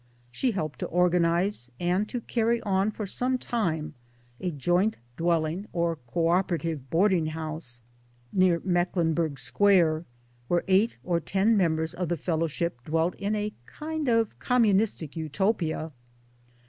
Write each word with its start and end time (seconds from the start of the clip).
She 0.31 0.49
helped 0.49 0.79
to 0.79 0.87
organize 0.87 1.69
and 1.79 2.09
to 2.09 2.21
carry 2.21 2.59
on 2.63 2.89
for 2.89 3.05
some 3.05 3.37
time 3.37 3.93
a 4.39 4.49
joint 4.49 4.97
dwelling 5.15 5.67
or 5.73 5.97
co 6.07 6.29
operative 6.29 6.89
boarding 6.89 7.27
house 7.27 7.83
near 8.33 8.59
Mecklenburgh 8.65 9.37
Square, 9.37 10.05
where 10.47 10.63
eight 10.67 10.97
or 11.03 11.19
ten 11.19 11.55
members 11.55 11.93
of 11.93 12.09
the 12.09 12.17
Fellowship 12.17 12.83
dwelt 12.83 13.13
in 13.17 13.35
a 13.35 13.53
kind 13.67 14.07
of 14.07 14.39
communistic 14.39 15.15
Utopia. 15.15 15.91